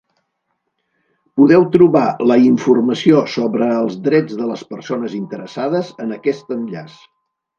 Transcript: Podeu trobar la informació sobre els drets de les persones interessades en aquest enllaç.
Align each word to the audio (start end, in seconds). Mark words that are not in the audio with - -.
Podeu 1.39 1.65
trobar 1.75 2.05
la 2.31 2.37
informació 2.45 3.21
sobre 3.35 3.67
els 3.81 3.99
drets 4.09 4.39
de 4.39 4.49
les 4.53 4.65
persones 4.73 5.13
interessades 5.21 5.95
en 6.07 6.19
aquest 6.19 6.53
enllaç. 6.57 6.99